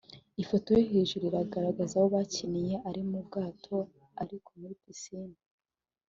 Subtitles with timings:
[0.41, 3.77] Ifoto yo hejuru igaragaza aho bakiniye ari mu bwato
[4.21, 5.37] ariko muri piscine